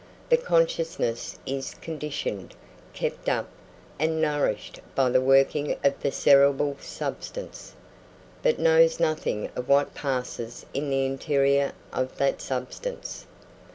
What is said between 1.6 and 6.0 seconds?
conditioned, kept up, and nourished by the working of